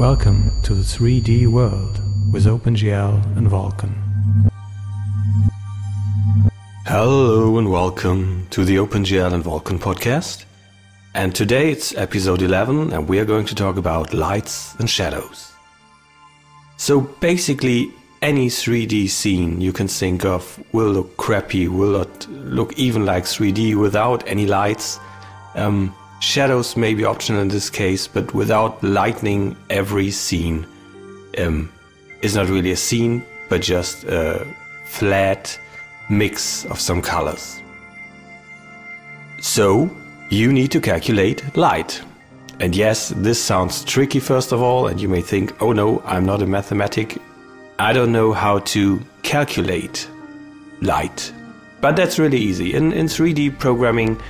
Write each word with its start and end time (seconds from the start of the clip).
Welcome 0.00 0.50
to 0.62 0.72
the 0.72 0.82
3D 0.82 1.46
world 1.48 2.00
with 2.32 2.46
OpenGL 2.46 3.36
and 3.36 3.46
Vulkan. 3.46 3.92
Hello 6.86 7.58
and 7.58 7.70
welcome 7.70 8.46
to 8.48 8.64
the 8.64 8.76
OpenGL 8.76 9.34
and 9.34 9.44
Vulkan 9.44 9.78
podcast. 9.78 10.46
And 11.14 11.34
today 11.34 11.70
it's 11.70 11.94
episode 11.96 12.40
11 12.40 12.94
and 12.94 13.10
we 13.10 13.18
are 13.18 13.26
going 13.26 13.44
to 13.44 13.54
talk 13.54 13.76
about 13.76 14.14
lights 14.14 14.74
and 14.78 14.88
shadows. 14.88 15.52
So 16.78 17.02
basically 17.02 17.92
any 18.22 18.48
3D 18.48 19.10
scene 19.10 19.60
you 19.60 19.74
can 19.74 19.86
think 19.86 20.24
of 20.24 20.64
will 20.72 20.88
look 20.88 21.14
crappy, 21.18 21.68
will 21.68 21.98
not 21.98 22.26
look 22.30 22.72
even 22.78 23.04
like 23.04 23.24
3D 23.24 23.78
without 23.78 24.26
any 24.26 24.46
lights. 24.46 24.98
Um, 25.54 25.94
shadows 26.20 26.76
may 26.76 26.94
be 26.94 27.04
optional 27.04 27.40
in 27.40 27.48
this 27.48 27.68
case, 27.68 28.06
but 28.06 28.32
without 28.34 28.82
lightning, 28.82 29.56
every 29.68 30.10
scene 30.10 30.66
um, 31.38 31.70
is 32.22 32.36
not 32.36 32.48
really 32.48 32.70
a 32.70 32.76
scene, 32.76 33.24
but 33.48 33.60
just 33.62 34.04
a 34.04 34.46
flat 34.84 35.58
mix 36.08 36.64
of 36.66 36.78
some 36.78 37.02
colors. 37.02 37.60
So, 39.40 39.90
you 40.28 40.52
need 40.52 40.70
to 40.72 40.80
calculate 40.80 41.56
light. 41.56 42.00
And 42.60 42.76
yes, 42.76 43.08
this 43.16 43.42
sounds 43.42 43.84
tricky 43.84 44.20
first 44.20 44.52
of 44.52 44.60
all, 44.60 44.86
and 44.86 45.00
you 45.00 45.08
may 45.08 45.22
think, 45.22 45.60
oh 45.62 45.72
no, 45.72 46.02
I'm 46.04 46.26
not 46.26 46.42
a 46.42 46.46
mathematic. 46.46 47.16
I 47.78 47.94
don't 47.94 48.12
know 48.12 48.32
how 48.32 48.58
to 48.58 49.00
calculate 49.22 50.08
light. 50.82 51.32
But 51.80 51.96
that's 51.96 52.18
really 52.18 52.38
easy. 52.38 52.74
In, 52.74 52.92
in 52.92 53.06
3D 53.06 53.58
programming, 53.58 54.20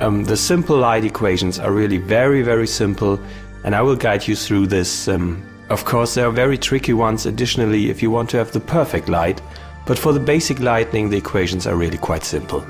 um, 0.00 0.24
the 0.24 0.36
simple 0.36 0.76
light 0.76 1.04
equations 1.04 1.58
are 1.58 1.72
really 1.72 1.98
very, 1.98 2.42
very 2.42 2.66
simple, 2.66 3.20
and 3.64 3.74
I 3.74 3.82
will 3.82 3.96
guide 3.96 4.26
you 4.26 4.34
through 4.34 4.66
this. 4.66 5.08
Um, 5.08 5.42
of 5.70 5.84
course, 5.84 6.14
there 6.14 6.26
are 6.26 6.32
very 6.32 6.58
tricky 6.58 6.92
ones 6.92 7.26
additionally 7.26 7.90
if 7.90 8.02
you 8.02 8.10
want 8.10 8.28
to 8.30 8.36
have 8.36 8.52
the 8.52 8.60
perfect 8.60 9.08
light, 9.08 9.40
but 9.86 9.98
for 9.98 10.12
the 10.12 10.20
basic 10.20 10.60
lighting, 10.60 11.10
the 11.10 11.16
equations 11.16 11.66
are 11.66 11.76
really 11.76 11.98
quite 11.98 12.24
simple. 12.24 12.66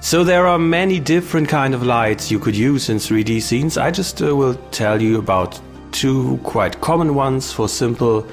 So 0.00 0.24
there 0.24 0.46
are 0.46 0.58
many 0.58 0.98
different 0.98 1.48
kind 1.48 1.74
of 1.74 1.82
lights 1.82 2.30
you 2.30 2.38
could 2.38 2.56
use 2.56 2.88
in 2.88 2.96
3D 2.96 3.42
scenes. 3.42 3.76
I 3.76 3.90
just 3.90 4.22
uh, 4.22 4.34
will 4.34 4.54
tell 4.70 5.00
you 5.00 5.18
about 5.18 5.60
two 5.92 6.38
quite 6.42 6.80
common 6.80 7.14
ones 7.14 7.52
for 7.52 7.68
simple 7.68 8.26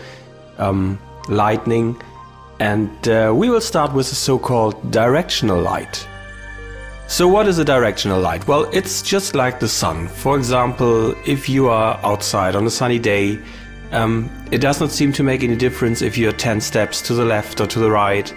um, 0.57 0.99
lightning, 1.29 2.01
and 2.59 3.07
uh, 3.07 3.33
we 3.35 3.49
will 3.49 3.61
start 3.61 3.93
with 3.93 4.09
the 4.09 4.15
so-called 4.15 4.91
directional 4.91 5.61
light. 5.61 6.07
So 7.07 7.27
what 7.27 7.47
is 7.47 7.57
a 7.57 7.65
directional 7.65 8.19
light? 8.19 8.47
Well, 8.47 8.69
it's 8.73 9.01
just 9.01 9.33
like 9.33 9.59
the 9.59 9.67
sun. 9.67 10.07
For 10.07 10.37
example, 10.37 11.15
if 11.25 11.47
you 11.49 11.69
are 11.69 11.99
outside 12.03 12.55
on 12.55 12.65
a 12.67 12.69
sunny 12.69 12.99
day, 12.99 13.39
um, 13.91 14.29
it 14.51 14.59
does 14.59 14.81
not 14.81 14.91
seem 14.91 15.13
to 15.13 15.23
make 15.23 15.43
any 15.43 15.55
difference 15.55 16.01
if 16.01 16.17
you're 16.17 16.33
10 16.33 16.59
steps 16.59 17.01
to 17.03 17.13
the 17.13 17.23
left 17.23 17.61
or 17.61 17.67
to 17.67 17.79
the 17.79 17.89
right 17.89 18.33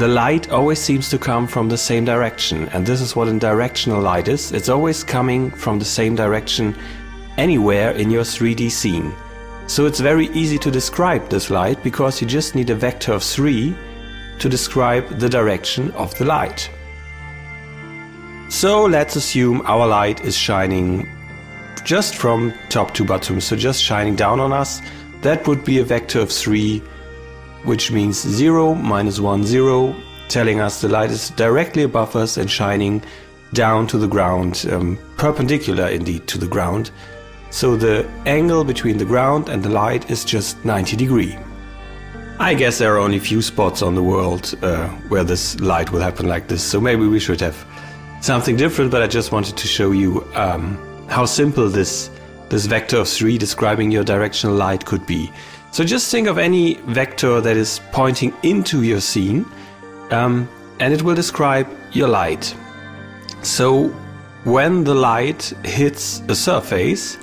the 0.00 0.08
light 0.08 0.48
always 0.48 0.78
seems 0.78 1.10
to 1.10 1.18
come 1.18 1.46
from 1.46 1.68
the 1.68 1.76
same 1.76 2.06
direction, 2.06 2.70
and 2.70 2.86
this 2.86 3.02
is 3.02 3.14
what 3.14 3.28
a 3.28 3.38
directional 3.38 4.00
light 4.00 4.28
is. 4.28 4.50
It's 4.50 4.70
always 4.70 5.04
coming 5.04 5.50
from 5.50 5.78
the 5.78 5.84
same 5.84 6.16
direction 6.16 6.74
anywhere 7.36 7.90
in 7.90 8.10
your 8.10 8.24
3D 8.24 8.70
scene. 8.70 9.12
So 9.66 9.84
it's 9.84 10.00
very 10.00 10.28
easy 10.28 10.56
to 10.56 10.70
describe 10.70 11.28
this 11.28 11.50
light 11.50 11.82
because 11.84 12.22
you 12.22 12.26
just 12.26 12.54
need 12.54 12.70
a 12.70 12.74
vector 12.74 13.12
of 13.12 13.22
3 13.22 13.76
to 14.38 14.48
describe 14.48 15.06
the 15.18 15.28
direction 15.28 15.90
of 15.90 16.16
the 16.16 16.24
light. 16.24 16.70
So 18.50 18.84
let's 18.84 19.14
assume 19.14 19.62
our 19.64 19.86
light 19.86 20.24
is 20.24 20.36
shining 20.36 21.08
just 21.84 22.16
from 22.16 22.52
top 22.68 22.92
to 22.94 23.04
bottom, 23.04 23.40
so 23.40 23.54
just 23.54 23.80
shining 23.80 24.16
down 24.16 24.40
on 24.40 24.52
us. 24.52 24.82
That 25.22 25.46
would 25.46 25.64
be 25.64 25.78
a 25.78 25.84
vector 25.84 26.20
of 26.20 26.32
3 26.32 26.82
which 27.62 27.92
means 27.92 28.20
0, 28.20 28.74
minus 28.74 29.20
1, 29.20 29.44
0, 29.44 29.94
telling 30.28 30.60
us 30.60 30.80
the 30.80 30.88
light 30.88 31.10
is 31.10 31.30
directly 31.30 31.84
above 31.84 32.16
us 32.16 32.38
and 32.38 32.50
shining 32.50 33.02
down 33.52 33.86
to 33.86 33.98
the 33.98 34.08
ground, 34.08 34.66
um, 34.72 34.98
perpendicular 35.16 35.88
indeed 35.88 36.26
to 36.26 36.36
the 36.36 36.48
ground. 36.48 36.90
So 37.50 37.76
the 37.76 38.10
angle 38.26 38.64
between 38.64 38.98
the 38.98 39.04
ground 39.04 39.48
and 39.48 39.62
the 39.62 39.68
light 39.68 40.10
is 40.10 40.24
just 40.24 40.64
90 40.64 40.96
degree. 40.96 41.38
I 42.40 42.54
guess 42.54 42.78
there 42.78 42.94
are 42.94 42.98
only 42.98 43.20
few 43.20 43.42
spots 43.42 43.80
on 43.80 43.94
the 43.94 44.02
world 44.02 44.56
uh, 44.62 44.88
where 45.08 45.24
this 45.24 45.60
light 45.60 45.92
will 45.92 46.00
happen 46.00 46.26
like 46.26 46.48
this, 46.48 46.64
so 46.64 46.80
maybe 46.80 47.06
we 47.06 47.20
should 47.20 47.40
have 47.40 47.64
something 48.20 48.56
different, 48.56 48.90
but 48.90 49.02
I 49.02 49.06
just 49.06 49.32
wanted 49.32 49.56
to 49.56 49.66
show 49.66 49.92
you 49.92 50.26
um, 50.34 50.78
how 51.08 51.24
simple 51.24 51.68
this, 51.68 52.10
this 52.48 52.66
vector 52.66 52.98
of 52.98 53.08
3 53.08 53.38
describing 53.38 53.90
your 53.90 54.04
directional 54.04 54.54
light 54.54 54.84
could 54.84 55.06
be. 55.06 55.30
So 55.72 55.84
just 55.84 56.10
think 56.10 56.28
of 56.28 56.38
any 56.38 56.74
vector 56.86 57.40
that 57.40 57.56
is 57.56 57.80
pointing 57.92 58.34
into 58.42 58.82
your 58.82 59.00
scene 59.00 59.46
um, 60.10 60.48
and 60.80 60.92
it 60.92 61.02
will 61.02 61.14
describe 61.14 61.68
your 61.92 62.08
light. 62.08 62.54
So 63.42 63.88
when 64.44 64.84
the 64.84 64.94
light 64.94 65.52
hits 65.64 66.22
a 66.28 66.34
surface, 66.34 67.16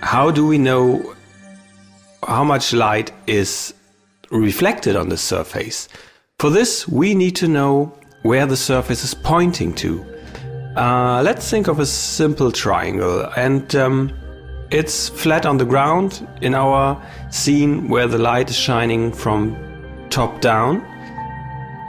how 0.00 0.30
do 0.30 0.46
we 0.46 0.58
know 0.58 1.14
how 2.26 2.44
much 2.44 2.72
light 2.72 3.12
is 3.26 3.74
reflected 4.30 4.96
on 4.96 5.08
the 5.08 5.16
surface? 5.16 5.88
For 6.38 6.50
this, 6.50 6.88
we 6.88 7.14
need 7.14 7.36
to 7.36 7.48
know 7.48 7.96
where 8.24 8.46
the 8.46 8.56
surface 8.56 9.04
is 9.04 9.12
pointing 9.12 9.74
to. 9.74 10.04
Uh, 10.76 11.22
let's 11.22 11.48
think 11.50 11.68
of 11.68 11.78
a 11.78 11.86
simple 11.86 12.50
triangle 12.50 13.30
and 13.36 13.76
um, 13.76 14.10
it's 14.70 15.10
flat 15.10 15.44
on 15.44 15.58
the 15.58 15.64
ground 15.64 16.26
in 16.40 16.54
our 16.54 17.00
scene 17.30 17.86
where 17.86 18.08
the 18.08 18.16
light 18.16 18.48
is 18.48 18.56
shining 18.56 19.12
from 19.12 19.54
top 20.08 20.40
down. 20.40 20.80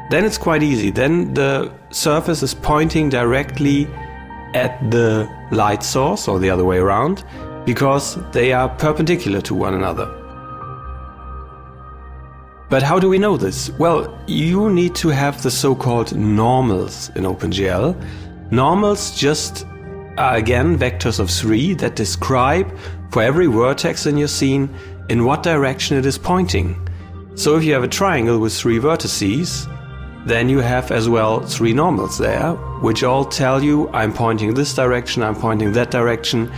Then 0.10 0.26
it's 0.26 0.38
quite 0.38 0.62
easy. 0.62 0.92
Then 0.92 1.34
the 1.34 1.72
surface 1.92 2.44
is 2.44 2.54
pointing 2.54 3.10
directly 3.10 3.88
at 4.54 4.92
the 4.92 5.30
light 5.52 5.84
source 5.84 6.28
or 6.28 6.38
the 6.38 6.50
other 6.50 6.66
way 6.66 6.80
around 6.80 7.24
because 7.66 8.18
they 8.34 8.52
are 8.52 8.68
perpendicular 8.68 9.40
to 9.42 9.56
one 9.56 9.74
another. 9.74 10.25
But 12.70 12.82
how 12.82 12.98
do 13.00 13.10
we 13.10 13.20
know 13.20 13.38
this? 13.38 13.70
Well, 13.72 14.20
you 14.26 14.72
need 14.72 14.96
to 14.96 15.10
have 15.10 15.42
the 15.44 15.52
so 15.52 15.76
called 15.76 16.16
normals 16.16 17.12
in 17.16 17.24
OpenGL. 17.24 17.96
Normals 18.52 19.16
just 19.16 19.68
are 20.18 20.36
again 20.36 20.78
vectors 20.78 21.20
of 21.20 21.30
3 21.30 21.76
that 21.76 21.96
describe 21.96 22.76
for 23.12 23.22
every 23.22 23.46
vertex 23.46 24.08
in 24.08 24.18
your 24.18 24.28
scene 24.28 24.74
in 25.10 25.26
what 25.26 25.44
direction 25.44 25.98
it 25.98 26.06
is 26.06 26.18
pointing. 26.18 26.76
So 27.36 27.56
if 27.56 27.64
you 27.64 27.74
have 27.74 27.84
a 27.84 27.88
triangle 27.88 28.40
with 28.40 28.58
three 28.58 28.80
vertices, 28.80 29.72
then 30.26 30.50
you 30.50 30.60
have 30.60 30.92
as 30.92 31.08
well 31.08 31.42
three 31.42 31.74
normals 31.74 32.18
there, 32.18 32.54
which 32.82 33.04
all 33.04 33.26
tell 33.26 33.62
you 33.62 33.90
I'm 33.90 34.12
pointing 34.12 34.54
this 34.54 34.74
direction, 34.74 35.22
I'm 35.22 35.36
pointing 35.36 35.72
that 35.74 35.92
direction. 35.92 36.52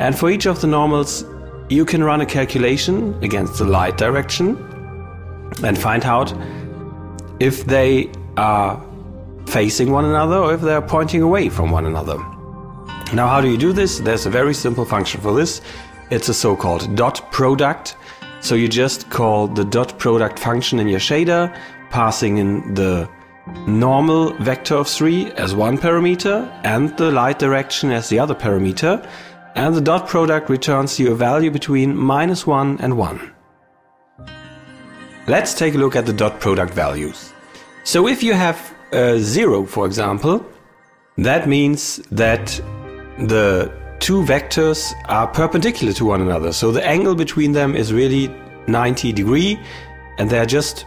And 0.00 0.18
for 0.18 0.30
each 0.30 0.46
of 0.46 0.60
the 0.60 0.66
normals, 0.66 1.24
you 1.68 1.84
can 1.84 2.02
run 2.02 2.22
a 2.22 2.26
calculation 2.26 3.14
against 3.22 3.58
the 3.58 3.64
light 3.64 3.96
direction 3.96 4.73
and 5.62 5.78
find 5.78 6.04
out 6.04 6.34
if 7.40 7.64
they 7.64 8.10
are 8.36 8.84
facing 9.46 9.90
one 9.90 10.04
another 10.04 10.36
or 10.36 10.54
if 10.54 10.60
they 10.60 10.72
are 10.72 10.82
pointing 10.82 11.22
away 11.22 11.48
from 11.48 11.70
one 11.70 11.86
another. 11.86 12.16
Now, 13.12 13.28
how 13.28 13.40
do 13.40 13.48
you 13.48 13.58
do 13.58 13.72
this? 13.72 13.98
There's 13.98 14.26
a 14.26 14.30
very 14.30 14.54
simple 14.54 14.84
function 14.84 15.20
for 15.20 15.34
this. 15.34 15.60
It's 16.10 16.28
a 16.28 16.34
so-called 16.34 16.96
dot 16.96 17.30
product. 17.30 17.96
So 18.40 18.54
you 18.54 18.68
just 18.68 19.08
call 19.10 19.46
the 19.46 19.64
dot 19.64 19.98
product 19.98 20.38
function 20.38 20.78
in 20.78 20.88
your 20.88 21.00
shader, 21.00 21.56
passing 21.90 22.38
in 22.38 22.74
the 22.74 23.08
normal 23.66 24.32
vector 24.34 24.74
of 24.74 24.88
3 24.88 25.32
as 25.32 25.54
one 25.54 25.78
parameter 25.78 26.50
and 26.64 26.96
the 26.96 27.10
light 27.10 27.38
direction 27.38 27.90
as 27.90 28.08
the 28.08 28.18
other 28.18 28.34
parameter. 28.34 29.06
And 29.54 29.74
the 29.74 29.80
dot 29.80 30.08
product 30.08 30.50
returns 30.50 30.98
you 30.98 31.12
a 31.12 31.14
value 31.14 31.50
between 31.50 31.96
minus 31.96 32.46
1 32.46 32.78
and 32.80 32.98
1. 32.98 33.33
Let's 35.26 35.54
take 35.54 35.74
a 35.74 35.78
look 35.78 35.96
at 35.96 36.04
the 36.04 36.12
dot 36.12 36.38
product 36.38 36.74
values. 36.74 37.32
So 37.84 38.06
if 38.08 38.22
you 38.22 38.34
have 38.34 38.74
a 38.92 39.18
0, 39.18 39.64
for 39.64 39.86
example, 39.86 40.44
that 41.16 41.48
means 41.48 41.96
that 42.10 42.60
the 43.18 43.72
two 44.00 44.22
vectors 44.22 44.92
are 45.06 45.26
perpendicular 45.26 45.94
to 45.94 46.04
one 46.04 46.20
another. 46.20 46.52
So 46.52 46.72
the 46.72 46.86
angle 46.86 47.14
between 47.14 47.52
them 47.52 47.74
is 47.74 47.90
really 47.90 48.28
90 48.66 49.12
degree 49.14 49.58
and 50.18 50.28
they're 50.28 50.44
just 50.44 50.84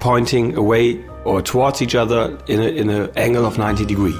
pointing 0.00 0.56
away 0.56 1.04
or 1.24 1.40
towards 1.40 1.80
each 1.80 1.94
other 1.94 2.36
in 2.48 2.90
an 2.90 3.12
angle 3.16 3.46
of 3.46 3.56
90 3.56 3.84
degree. 3.84 4.18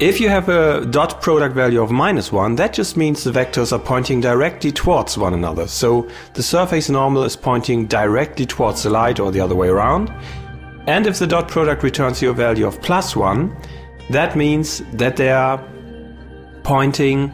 If 0.00 0.20
you 0.20 0.28
have 0.28 0.48
a 0.48 0.84
dot 0.86 1.20
product 1.20 1.54
value 1.54 1.80
of 1.80 1.90
minus 1.90 2.32
1, 2.32 2.56
that 2.56 2.72
just 2.72 2.96
means 2.96 3.22
the 3.22 3.30
vectors 3.30 3.72
are 3.72 3.78
pointing 3.78 4.20
directly 4.20 4.72
towards 4.72 5.16
one 5.16 5.32
another. 5.32 5.68
So 5.68 6.08
the 6.34 6.42
surface 6.42 6.88
normal 6.88 7.22
is 7.22 7.36
pointing 7.36 7.86
directly 7.86 8.46
towards 8.46 8.82
the 8.82 8.90
light 8.90 9.20
or 9.20 9.30
the 9.30 9.40
other 9.40 9.54
way 9.54 9.68
around. 9.68 10.12
And 10.88 11.06
if 11.06 11.20
the 11.20 11.26
dot 11.26 11.48
product 11.48 11.84
returns 11.84 12.20
you 12.20 12.30
a 12.30 12.34
value 12.34 12.66
of 12.66 12.82
plus 12.82 13.14
1, 13.14 13.56
that 14.10 14.34
means 14.34 14.82
that 14.94 15.16
they 15.16 15.30
are 15.30 15.62
pointing 16.64 17.32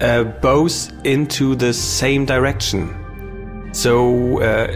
uh, 0.00 0.24
both 0.24 0.92
into 1.04 1.54
the 1.54 1.72
same 1.74 2.24
direction. 2.24 3.70
So 3.72 4.40
uh, 4.40 4.72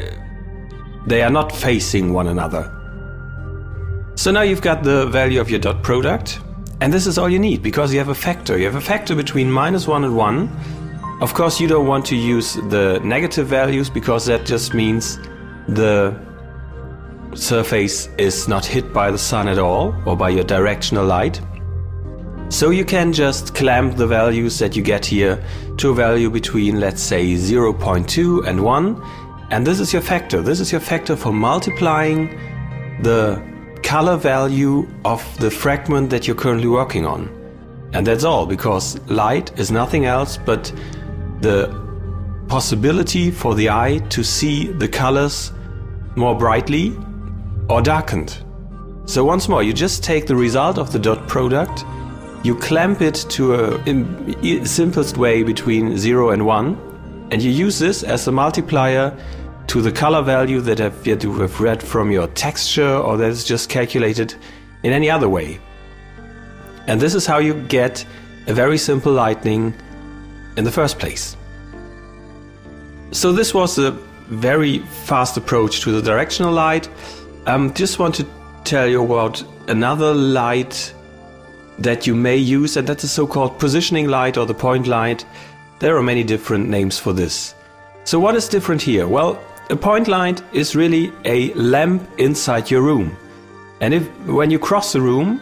they 1.07 1.23
are 1.23 1.31
not 1.31 1.53
facing 1.53 2.13
one 2.13 2.29
another. 2.29 2.71
So 4.17 4.31
now 4.31 4.43
you've 4.43 4.61
got 4.61 4.83
the 4.83 5.07
value 5.07 5.41
of 5.41 5.49
your 5.49 5.59
dot 5.59 5.83
product, 5.83 6.41
and 6.81 6.93
this 6.93 7.07
is 7.07 7.19
all 7.19 7.29
you 7.29 7.39
need 7.39 7.63
because 7.63 7.93
you 7.93 7.99
have 7.99 8.09
a 8.09 8.15
factor. 8.15 8.57
You 8.57 8.65
have 8.65 8.75
a 8.75 8.81
factor 8.81 9.15
between 9.15 9.51
minus 9.51 9.87
1 9.87 10.05
and 10.05 10.17
1. 10.17 10.49
Of 11.21 11.35
course, 11.35 11.61
you 11.61 11.69
don't 11.69 11.87
want 11.87 12.07
to 12.07 12.17
use 12.17 12.55
the 12.55 12.99
negative 13.05 13.47
values 13.47 13.91
because 13.91 14.25
that 14.27 14.47
just 14.47 14.73
means 14.73 15.19
the 15.69 16.19
surface 17.35 18.09
is 18.17 18.49
not 18.49 18.65
hit 18.65 18.93
by 18.93 19.11
the 19.11 19.19
sun 19.19 19.47
at 19.47 19.59
all 19.59 19.95
or 20.07 20.17
by 20.17 20.31
your 20.31 20.45
directional 20.45 21.05
light. 21.05 21.41
So 22.49 22.71
you 22.71 22.85
can 22.85 23.13
just 23.13 23.55
clamp 23.55 23.97
the 23.97 24.07
values 24.07 24.59
that 24.59 24.75
you 24.75 24.83
get 24.83 25.05
here 25.05 25.45
to 25.77 25.91
a 25.91 25.95
value 25.95 26.31
between, 26.31 26.81
let's 26.81 27.03
say, 27.03 27.35
0.2 27.35 28.49
and 28.49 28.65
1. 28.65 29.03
And 29.51 29.67
this 29.67 29.81
is 29.81 29.93
your 29.93 30.03
factor. 30.03 30.41
This 30.41 30.61
is 30.61 30.73
your 30.73 30.81
factor 30.81 31.15
for 31.15 31.33
multiplying 31.33 32.31
the 33.03 33.50
color 33.91 34.17
value 34.17 34.87
of 35.05 35.21
the 35.41 35.51
fragment 35.51 36.11
that 36.11 36.25
you're 36.25 36.37
currently 36.37 36.69
working 36.69 37.05
on. 37.05 37.29
And 37.93 38.07
that's 38.07 38.23
all, 38.23 38.47
because 38.47 39.01
light 39.09 39.59
is 39.59 39.73
nothing 39.73 40.05
else 40.05 40.37
but 40.37 40.73
the 41.41 41.69
possibility 42.47 43.33
for 43.33 43.57
the 43.57 43.69
eye 43.69 43.99
to 44.11 44.23
see 44.23 44.69
the 44.69 44.87
colors 44.87 45.51
more 46.15 46.39
brightly 46.39 46.97
or 47.69 47.83
darkened. 47.83 48.45
So 49.07 49.25
once 49.25 49.49
more, 49.49 49.65
you 49.65 49.73
just 49.73 50.05
take 50.05 50.29
the 50.29 50.37
result 50.37 50.79
of 50.79 50.93
the 50.93 51.01
dot 51.01 51.27
product, 51.27 51.85
you 52.45 52.55
clamp 52.55 53.03
it 53.03 53.27
to 53.31 53.55
a 53.55 54.65
simplest 54.65 55.17
way 55.17 55.43
between 55.43 55.99
0 55.99 56.31
and 56.31 56.47
1, 56.47 57.29
and 57.33 57.43
you 57.43 57.51
use 57.51 57.81
this 57.81 58.05
as 58.05 58.29
a 58.29 58.31
multiplier 58.31 59.19
to 59.71 59.81
the 59.81 59.93
color 59.93 60.21
value 60.21 60.61
that 60.61 60.81
have 60.81 61.07
yet 61.07 61.21
to 61.21 61.33
have 61.35 61.61
read 61.61 61.81
from 61.81 62.11
your 62.11 62.27
texture 62.27 62.97
or 62.97 63.17
that 63.17 63.31
is 63.31 63.45
just 63.45 63.69
calculated 63.69 64.35
in 64.83 64.93
any 64.93 65.09
other 65.09 65.29
way. 65.29 65.61
And 66.89 67.01
this 67.01 67.15
is 67.15 67.25
how 67.25 67.39
you 67.39 67.55
get 67.55 68.05
a 68.49 68.53
very 68.53 68.77
simple 68.77 69.13
lightning 69.13 69.73
in 70.57 70.65
the 70.65 70.73
first 70.73 70.99
place. 70.99 71.37
So 73.13 73.31
this 73.31 73.55
was 73.55 73.79
a 73.79 73.93
very 74.27 74.81
fast 74.81 75.37
approach 75.37 75.83
to 75.83 75.93
the 75.93 76.03
directional 76.03 76.53
light. 76.53 76.89
Um, 77.47 77.73
just 77.73 78.01
want 78.01 78.17
to 78.17 78.27
tell 78.65 78.89
you 78.89 79.05
about 79.05 79.41
another 79.69 80.13
light 80.13 80.93
that 81.79 82.09
you 82.09 82.17
may 82.17 82.37
use, 82.37 82.77
and 82.77 82.89
that's 82.89 83.03
the 83.03 83.09
so-called 83.09 83.61
positioning 83.61 84.09
light 84.09 84.37
or 84.37 84.47
the 84.47 84.55
point 84.55 84.89
light. 84.89 85.25
There 85.79 85.97
are 85.97 86.03
many 86.03 86.25
different 86.25 86.69
names 86.69 86.99
for 86.99 87.13
this. 87.13 87.55
So 88.03 88.19
what 88.19 88.35
is 88.35 88.49
different 88.49 88.83
here? 88.83 89.07
Well, 89.07 89.41
a 89.71 89.77
point 89.77 90.09
light 90.09 90.43
is 90.53 90.75
really 90.75 91.13
a 91.25 91.55
lamp 91.55 92.03
inside 92.19 92.71
your 92.71 92.83
room. 92.83 93.17
And 93.81 93.95
if 93.95 94.09
when 94.27 94.51
you 94.51 94.59
cross 94.59 94.93
the 94.93 95.01
room, 95.01 95.41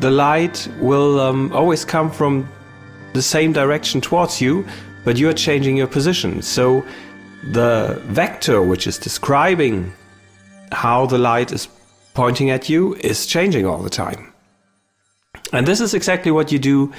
the 0.00 0.10
light 0.10 0.68
will 0.80 1.18
um, 1.18 1.50
always 1.52 1.84
come 1.84 2.10
from 2.10 2.46
the 3.14 3.22
same 3.22 3.52
direction 3.52 4.00
towards 4.00 4.40
you, 4.40 4.66
but 5.04 5.16
you 5.16 5.28
are 5.28 5.34
changing 5.34 5.76
your 5.76 5.86
position. 5.86 6.42
So 6.42 6.84
the 7.52 8.00
vector 8.06 8.62
which 8.62 8.86
is 8.86 8.98
describing 8.98 9.92
how 10.72 11.06
the 11.06 11.18
light 11.18 11.50
is 11.50 11.68
pointing 12.12 12.50
at 12.50 12.68
you 12.68 12.94
is 12.96 13.26
changing 13.26 13.66
all 13.66 13.82
the 13.82 13.90
time. 13.90 14.32
And 15.52 15.66
this 15.66 15.80
is 15.80 15.94
exactly 15.94 16.30
what 16.30 16.52
you 16.52 16.58
do 16.58 16.92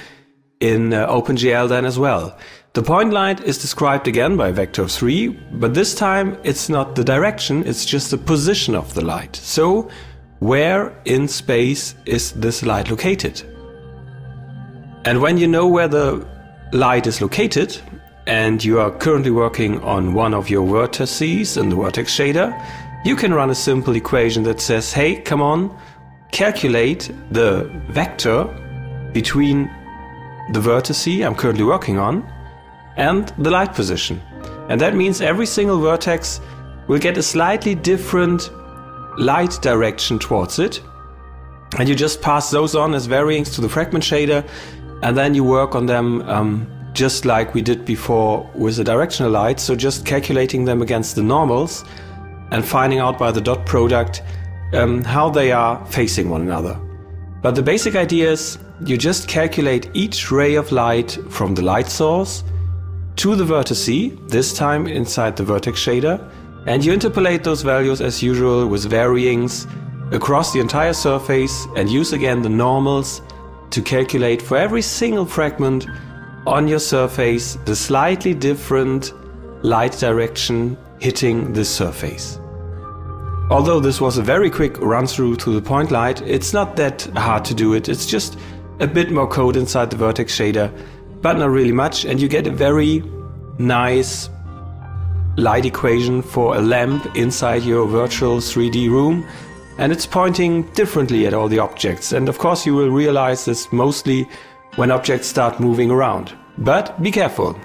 in 0.60 0.92
uh, 0.92 1.06
OpenGL 1.08 1.68
then 1.68 1.84
as 1.84 1.98
well. 1.98 2.36
The 2.76 2.82
point 2.82 3.10
light 3.10 3.40
is 3.42 3.56
described 3.56 4.06
again 4.06 4.36
by 4.36 4.52
vector 4.52 4.86
3, 4.86 5.28
but 5.28 5.72
this 5.72 5.94
time 5.94 6.36
it's 6.44 6.68
not 6.68 6.94
the 6.94 7.02
direction, 7.02 7.66
it's 7.66 7.86
just 7.86 8.10
the 8.10 8.18
position 8.18 8.74
of 8.74 8.92
the 8.92 9.02
light. 9.02 9.34
So, 9.34 9.88
where 10.40 10.94
in 11.06 11.26
space 11.26 11.94
is 12.04 12.32
this 12.32 12.62
light 12.62 12.90
located? 12.90 13.40
And 15.06 15.22
when 15.22 15.38
you 15.38 15.48
know 15.48 15.66
where 15.66 15.88
the 15.88 16.28
light 16.74 17.06
is 17.06 17.22
located, 17.22 17.80
and 18.26 18.62
you 18.62 18.78
are 18.78 18.90
currently 18.90 19.30
working 19.30 19.80
on 19.80 20.12
one 20.12 20.34
of 20.34 20.50
your 20.50 20.66
vertices 20.66 21.56
in 21.56 21.70
the 21.70 21.76
vertex 21.76 22.14
shader, 22.14 22.52
you 23.06 23.16
can 23.16 23.32
run 23.32 23.48
a 23.48 23.54
simple 23.54 23.96
equation 23.96 24.42
that 24.42 24.60
says, 24.60 24.92
hey, 24.92 25.22
come 25.22 25.40
on, 25.40 25.74
calculate 26.30 27.10
the 27.30 27.70
vector 27.88 28.44
between 29.14 29.64
the 30.52 30.60
vertice 30.60 31.24
I'm 31.24 31.34
currently 31.34 31.64
working 31.64 31.98
on 31.98 32.35
and 32.96 33.32
the 33.38 33.50
light 33.50 33.74
position. 33.74 34.20
And 34.68 34.80
that 34.80 34.94
means 34.94 35.20
every 35.20 35.46
single 35.46 35.78
vertex 35.78 36.40
will 36.88 36.98
get 36.98 37.16
a 37.16 37.22
slightly 37.22 37.74
different 37.74 38.50
light 39.18 39.58
direction 39.62 40.18
towards 40.18 40.58
it. 40.58 40.82
And 41.78 41.88
you 41.88 41.94
just 41.94 42.22
pass 42.22 42.50
those 42.50 42.74
on 42.74 42.94
as 42.94 43.06
varyings 43.06 43.50
to 43.54 43.60
the 43.60 43.68
fragment 43.68 44.04
shader, 44.04 44.48
and 45.02 45.16
then 45.16 45.34
you 45.34 45.44
work 45.44 45.74
on 45.74 45.86
them 45.86 46.22
um, 46.22 46.66
just 46.92 47.24
like 47.24 47.54
we 47.54 47.60
did 47.60 47.84
before 47.84 48.48
with 48.54 48.76
the 48.76 48.84
directional 48.84 49.30
light. 49.30 49.60
So 49.60 49.76
just 49.76 50.06
calculating 50.06 50.64
them 50.64 50.80
against 50.80 51.16
the 51.16 51.22
normals 51.22 51.84
and 52.50 52.64
finding 52.64 53.00
out 53.00 53.18
by 53.18 53.30
the 53.30 53.40
dot 53.40 53.66
product 53.66 54.22
um, 54.72 55.04
how 55.04 55.28
they 55.28 55.52
are 55.52 55.84
facing 55.86 56.30
one 56.30 56.42
another. 56.42 56.80
But 57.42 57.54
the 57.54 57.62
basic 57.62 57.94
idea 57.94 58.30
is 58.30 58.58
you 58.84 58.96
just 58.96 59.28
calculate 59.28 59.90
each 59.92 60.30
ray 60.30 60.54
of 60.54 60.72
light 60.72 61.18
from 61.28 61.54
the 61.54 61.62
light 61.62 61.88
source 61.88 62.42
to 63.16 63.34
the 63.34 63.44
vertice, 63.44 64.28
this 64.28 64.54
time 64.54 64.86
inside 64.86 65.36
the 65.36 65.42
vertex 65.42 65.80
shader, 65.80 66.30
and 66.66 66.84
you 66.84 66.92
interpolate 66.92 67.44
those 67.44 67.62
values 67.62 68.00
as 68.00 68.22
usual 68.22 68.66
with 68.66 68.84
varyings 68.84 69.66
across 70.12 70.52
the 70.52 70.60
entire 70.60 70.92
surface 70.92 71.66
and 71.76 71.90
use 71.90 72.12
again 72.12 72.42
the 72.42 72.48
normals 72.48 73.22
to 73.70 73.82
calculate 73.82 74.42
for 74.42 74.56
every 74.56 74.82
single 74.82 75.24
fragment 75.24 75.86
on 76.46 76.68
your 76.68 76.78
surface 76.78 77.56
the 77.64 77.74
slightly 77.74 78.34
different 78.34 79.12
light 79.64 79.92
direction 79.92 80.76
hitting 81.00 81.52
this 81.52 81.74
surface. 81.74 82.38
Although 83.50 83.80
this 83.80 84.00
was 84.00 84.18
a 84.18 84.22
very 84.22 84.50
quick 84.50 84.78
run 84.80 85.06
through 85.06 85.36
to 85.36 85.52
the 85.52 85.62
point 85.62 85.90
light, 85.90 86.20
it's 86.22 86.52
not 86.52 86.76
that 86.76 87.02
hard 87.16 87.44
to 87.46 87.54
do 87.54 87.74
it. 87.74 87.88
It's 87.88 88.06
just 88.06 88.38
a 88.80 88.86
bit 88.86 89.10
more 89.10 89.26
code 89.26 89.56
inside 89.56 89.90
the 89.90 89.96
vertex 89.96 90.36
shader 90.36 90.70
but 91.26 91.38
not 91.38 91.50
really 91.50 91.72
much, 91.72 92.04
and 92.04 92.20
you 92.20 92.28
get 92.28 92.46
a 92.46 92.52
very 92.52 93.02
nice 93.58 94.30
light 95.36 95.66
equation 95.66 96.22
for 96.22 96.54
a 96.54 96.60
lamp 96.60 97.04
inside 97.16 97.64
your 97.64 97.84
virtual 97.84 98.36
3D 98.36 98.88
room, 98.88 99.26
and 99.78 99.90
it's 99.90 100.06
pointing 100.06 100.62
differently 100.74 101.26
at 101.26 101.34
all 101.34 101.48
the 101.48 101.58
objects. 101.58 102.12
And 102.12 102.28
of 102.28 102.38
course, 102.38 102.64
you 102.64 102.76
will 102.76 102.90
realize 102.90 103.44
this 103.44 103.72
mostly 103.72 104.28
when 104.76 104.92
objects 104.92 105.26
start 105.26 105.58
moving 105.58 105.90
around. 105.90 106.32
But 106.58 107.02
be 107.02 107.10
careful. 107.10 107.58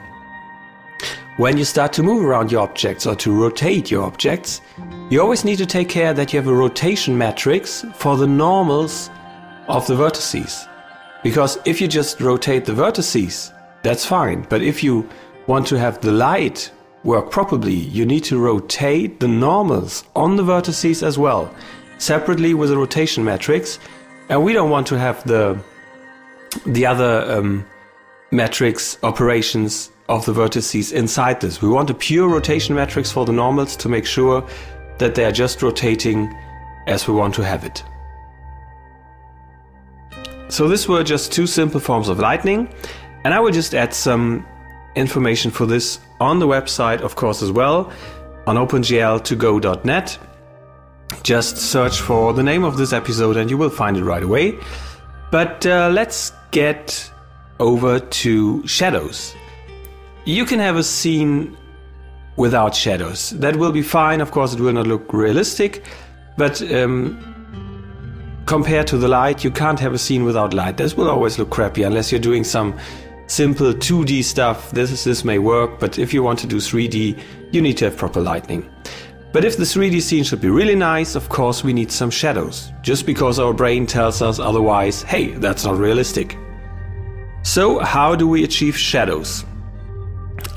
When 1.38 1.56
you 1.56 1.64
start 1.64 1.94
to 1.94 2.02
move 2.02 2.26
around 2.26 2.52
your 2.52 2.62
objects 2.62 3.06
or 3.06 3.16
to 3.18 3.32
rotate 3.32 3.92
your 3.92 4.02
objects, 4.06 4.62
you 5.12 5.22
always 5.22 5.46
need 5.46 5.60
to 5.60 5.68
take 5.68 5.88
care 5.88 6.16
that 6.16 6.34
you 6.34 6.40
have 6.40 6.48
a 6.48 6.56
rotation 6.66 7.16
matrix 7.16 7.86
for 7.94 8.18
the 8.18 8.26
normals 8.26 9.12
of 9.68 9.86
the 9.86 9.94
vertices. 9.94 10.68
Because 11.24 11.60
if 11.66 11.80
you 11.80 11.88
just 11.88 12.20
rotate 12.20 12.66
the 12.66 12.74
vertices, 12.74 13.54
that's 13.84 14.06
fine. 14.06 14.46
But 14.50 14.62
if 14.62 14.84
you 14.84 15.08
want 15.48 15.68
to 15.68 15.80
have 15.80 16.02
the 16.02 16.12
light 16.12 16.72
work 17.04 17.32
properly, 17.32 17.74
you 17.74 18.06
need 18.06 18.24
to 18.26 18.40
rotate 18.40 19.20
the 19.20 19.28
normals 19.28 20.04
on 20.16 20.36
the 20.36 20.44
vertices 20.44 21.04
as 21.04 21.18
well, 21.18 21.54
separately 21.98 22.54
with 22.54 22.72
a 22.72 22.78
rotation 22.78 23.24
matrix. 23.24 23.80
And 24.30 24.44
we 24.44 24.54
don't 24.54 24.70
want 24.70 24.88
to 24.88 24.98
have 24.98 25.24
the 25.26 25.60
the 26.66 26.86
other 26.86 27.32
um, 27.32 27.66
matrix 28.32 28.98
operations 29.04 29.90
of 30.10 30.26
the 30.26 30.34
vertices 30.34 30.92
inside 30.92 31.40
this. 31.40 31.62
We 31.62 31.70
want 31.70 31.90
a 31.90 31.94
pure 31.94 32.28
rotation 32.28 32.76
matrix 32.76 33.12
for 33.12 33.26
the 33.26 33.32
normals 33.32 33.76
to 33.78 33.90
make 33.90 34.06
sure 34.06 34.46
that 34.98 35.16
they 35.16 35.26
are 35.26 35.32
just 35.32 35.62
rotating 35.62 36.34
as 36.88 37.08
we 37.08 37.14
want 37.14 37.34
to 37.36 37.44
have 37.44 37.64
it. 37.64 37.84
So 40.62 40.68
this 40.68 40.88
were 40.88 41.04
just 41.04 41.32
two 41.32 41.48
simple 41.48 41.80
forms 41.80 42.08
of 42.08 42.20
lightning, 42.20 42.70
and 43.24 43.34
I 43.34 43.40
will 43.40 43.50
just 43.50 43.74
add 43.74 43.96
some 43.96 44.46
information 44.94 45.50
for 45.50 45.66
this 45.66 46.00
on 46.20 46.38
the 46.38 46.46
website, 46.46 47.02
of 47.02 47.16
course, 47.16 47.42
as 47.42 47.52
well, 47.52 47.92
on 48.46 48.58
opengl2go.net. 48.58 50.20
Just 51.24 51.58
search 51.58 52.02
for 52.02 52.34
the 52.34 52.44
name 52.44 52.64
of 52.64 52.78
this 52.78 52.94
episode 52.94 53.38
and 53.38 53.50
you 53.50 53.58
will 53.58 53.72
find 53.72 53.98
it 53.98 54.04
right 54.04 54.22
away. 54.22 54.60
But 55.32 55.66
uh, 55.66 55.90
let's 55.92 56.32
get 56.52 57.12
over 57.60 58.00
to 58.00 58.68
shadows. 58.68 59.34
You 60.26 60.46
can 60.46 60.60
have 60.60 60.76
a 60.76 60.84
scene 60.84 61.58
without 62.36 62.76
shadows. 62.76 63.32
That 63.32 63.56
will 63.56 63.72
be 63.72 63.82
fine. 63.82 64.22
Of 64.22 64.30
course, 64.30 64.54
it 64.54 64.60
will 64.60 64.74
not 64.74 64.86
look 64.86 65.12
realistic, 65.12 65.84
but 66.38 66.62
um, 66.72 67.41
compared 68.52 68.86
to 68.86 68.98
the 68.98 69.08
light, 69.08 69.46
you 69.46 69.50
can't 69.50 69.80
have 69.80 69.94
a 69.94 69.98
scene 69.98 70.26
without 70.26 70.54
light. 70.54 70.76
This 70.76 70.98
will 70.98 71.10
always 71.10 71.40
look 71.40 71.50
crappy 71.50 71.84
unless 71.84 72.12
you're 72.12 72.20
doing 72.20 72.44
some 72.44 72.78
simple 73.28 73.72
2D 73.72 74.26
stuff, 74.26 74.72
this 74.72 74.92
is, 74.92 75.06
this 75.06 75.24
may 75.24 75.40
work, 75.40 75.80
but 75.80 75.98
if 75.98 76.14
you 76.14 76.22
want 76.22 76.38
to 76.40 76.48
do 76.48 76.58
3D, 76.58 77.18
you 77.54 77.62
need 77.62 77.78
to 77.78 77.86
have 77.86 77.96
proper 77.96 78.20
lighting. 78.20 78.70
But 79.32 79.46
if 79.46 79.56
the 79.56 79.64
3D 79.64 80.02
scene 80.02 80.26
should 80.26 80.42
be 80.42 80.50
really 80.50 80.76
nice, 80.76 81.16
of 81.16 81.30
course 81.30 81.64
we 81.64 81.72
need 81.72 81.94
some 81.94 82.10
shadows, 82.10 82.74
just 82.82 83.06
because 83.06 83.40
our 83.40 83.54
brain 83.54 83.88
tells 83.88 84.22
us 84.22 84.38
otherwise, 84.38 85.02
hey, 85.04 85.32
that's 85.36 85.64
not 85.64 85.78
realistic. 85.78 86.38
So, 87.44 87.80
how 87.80 88.16
do 88.18 88.28
we 88.28 88.44
achieve 88.44 88.78
shadows? 88.78 89.46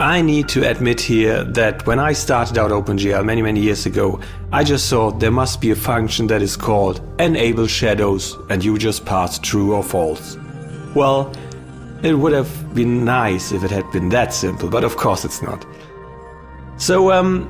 I 0.01 0.23
need 0.23 0.49
to 0.49 0.69
admit 0.69 1.01
here 1.01 1.45
that 1.45 1.87
when 1.87 2.01
I 2.01 2.15
started 2.15 2.59
out 2.59 2.73
OpenGL 2.73 3.25
many, 3.25 3.43
many 3.43 3.61
years 3.61 3.87
ago, 3.87 4.19
I 4.53 4.65
just 4.65 4.91
thought 4.91 5.21
there 5.21 5.31
must 5.31 5.61
be 5.61 5.71
a 5.71 5.77
function 5.77 6.27
that 6.27 6.43
is 6.43 6.57
called 6.57 7.01
enable 7.21 7.69
shadows 7.69 8.37
and 8.51 8.65
you 8.65 8.77
just 8.77 9.07
pass 9.07 9.39
true 9.39 9.73
or 9.73 9.85
false. 9.85 10.37
Well, 10.97 11.33
it 12.03 12.15
would 12.15 12.33
have 12.33 12.75
been 12.75 13.05
nice 13.05 13.53
if 13.53 13.63
it 13.63 13.71
had 13.71 13.89
been 13.93 14.09
that 14.09 14.35
simple, 14.35 14.69
but 14.69 14.83
of 14.83 14.97
course 14.97 15.25
it's 15.25 15.43
not. 15.43 15.65
So, 16.77 17.13
um, 17.13 17.49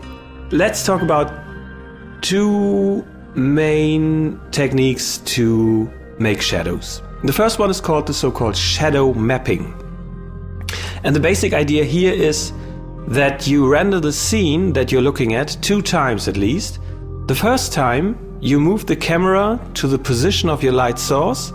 let's 0.50 0.84
talk 0.84 1.00
about 1.00 1.32
two 2.20 3.06
main 3.34 4.38
techniques 4.50 5.16
to 5.36 5.90
make 6.18 6.42
shadows. 6.42 7.00
The 7.22 7.32
first 7.32 7.58
one 7.58 7.70
is 7.70 7.80
called 7.80 8.06
the 8.06 8.12
so 8.12 8.30
called 8.30 8.54
shadow 8.54 9.14
mapping. 9.14 9.74
And 11.04 11.14
the 11.14 11.20
basic 11.20 11.52
idea 11.52 11.84
here 11.84 12.12
is 12.12 12.52
that 13.08 13.46
you 13.46 13.68
render 13.68 14.00
the 14.00 14.12
scene 14.12 14.73
that 14.73 14.90
you're 14.90 15.02
looking 15.02 15.34
at 15.34 15.56
two 15.61 15.82
times 15.82 16.26
at 16.26 16.37
least. 16.37 16.80
The 17.26 17.34
first 17.34 17.73
time, 17.73 18.38
you 18.40 18.58
move 18.58 18.87
the 18.87 18.96
camera 18.96 19.61
to 19.75 19.87
the 19.87 19.99
position 19.99 20.49
of 20.49 20.62
your 20.62 20.73
light 20.73 20.99
source, 20.99 21.52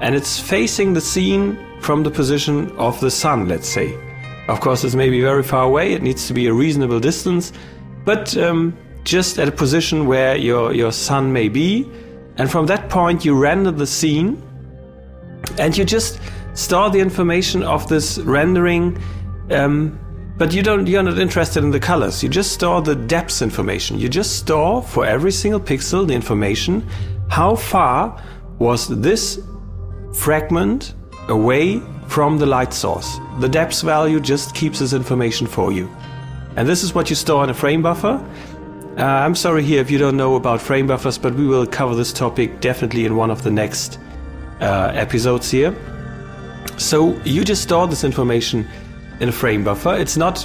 and 0.00 0.14
it's 0.14 0.38
facing 0.38 0.92
the 0.92 1.00
scene 1.00 1.58
from 1.80 2.02
the 2.02 2.10
position 2.10 2.70
of 2.76 3.00
the 3.00 3.10
sun, 3.10 3.48
let's 3.48 3.68
say. 3.68 3.98
Of 4.48 4.60
course, 4.60 4.82
this 4.82 4.94
may 4.94 5.08
be 5.08 5.20
very 5.20 5.42
far 5.42 5.64
away, 5.64 5.92
it 5.92 6.02
needs 6.02 6.26
to 6.28 6.34
be 6.34 6.46
a 6.46 6.52
reasonable 6.52 7.00
distance, 7.00 7.52
but 8.04 8.36
um, 8.36 8.76
just 9.04 9.38
at 9.38 9.48
a 9.48 9.52
position 9.52 10.06
where 10.06 10.36
your, 10.36 10.74
your 10.74 10.92
sun 10.92 11.32
may 11.32 11.48
be. 11.48 11.88
And 12.36 12.50
from 12.50 12.66
that 12.66 12.90
point, 12.90 13.24
you 13.24 13.38
render 13.38 13.70
the 13.70 13.86
scene, 13.86 14.42
and 15.58 15.76
you 15.76 15.84
just 15.84 16.20
store 16.54 16.90
the 16.90 17.00
information 17.00 17.62
of 17.62 17.88
this 17.88 18.18
rendering, 18.18 18.98
um, 19.50 19.98
but 20.36 20.52
you 20.52 20.62
don't. 20.62 20.86
You're 20.86 21.02
not 21.02 21.18
interested 21.18 21.62
in 21.62 21.70
the 21.70 21.80
colors. 21.80 22.22
You 22.22 22.28
just 22.28 22.52
store 22.52 22.82
the 22.82 22.96
depth 22.96 23.42
information. 23.42 23.98
You 23.98 24.08
just 24.08 24.36
store 24.38 24.82
for 24.82 25.06
every 25.06 25.30
single 25.32 25.60
pixel 25.60 26.06
the 26.06 26.14
information. 26.14 26.88
How 27.28 27.54
far 27.54 28.20
was 28.58 28.88
this 28.88 29.40
fragment 30.12 30.94
away 31.28 31.80
from 32.08 32.38
the 32.38 32.46
light 32.46 32.72
source? 32.72 33.18
The 33.40 33.48
depth 33.48 33.82
value 33.82 34.20
just 34.20 34.54
keeps 34.54 34.78
this 34.78 34.92
information 34.92 35.46
for 35.46 35.72
you. 35.72 35.88
And 36.56 36.68
this 36.68 36.82
is 36.82 36.94
what 36.94 37.10
you 37.10 37.16
store 37.16 37.44
in 37.44 37.50
a 37.50 37.54
frame 37.54 37.82
buffer. 37.82 38.24
Uh, 38.96 39.02
I'm 39.02 39.34
sorry 39.34 39.64
here 39.64 39.80
if 39.80 39.90
you 39.90 39.98
don't 39.98 40.16
know 40.16 40.36
about 40.36 40.60
frame 40.60 40.86
buffers, 40.86 41.18
but 41.18 41.34
we 41.34 41.46
will 41.46 41.66
cover 41.66 41.96
this 41.96 42.12
topic 42.12 42.60
definitely 42.60 43.04
in 43.04 43.16
one 43.16 43.30
of 43.30 43.42
the 43.42 43.50
next 43.50 43.98
uh, 44.60 44.92
episodes 44.94 45.50
here. 45.50 45.74
So 46.76 47.14
you 47.24 47.44
just 47.44 47.62
store 47.62 47.86
this 47.86 48.04
information 48.04 48.66
in 49.20 49.28
a 49.28 49.32
frame 49.32 49.64
buffer. 49.64 49.94
It's 49.94 50.16
not 50.16 50.44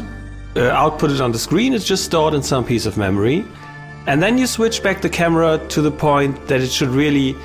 uh, 0.55 0.59
outputted 0.59 1.21
on 1.23 1.31
the 1.31 1.39
screen, 1.39 1.73
it's 1.73 1.85
just 1.85 2.05
stored 2.05 2.33
in 2.33 2.43
some 2.43 2.65
piece 2.65 2.85
of 2.85 2.97
memory. 2.97 3.45
And 4.07 4.21
then 4.21 4.37
you 4.37 4.47
switch 4.47 4.81
back 4.81 5.01
the 5.01 5.09
camera 5.09 5.59
to 5.69 5.81
the 5.81 5.91
point 5.91 6.47
that 6.47 6.61
it 6.61 6.71
should 6.71 6.89
really 6.89 7.35